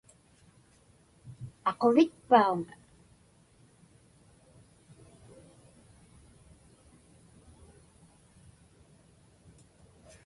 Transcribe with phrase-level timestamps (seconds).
[1.71, 2.59] Aquvitpauŋ?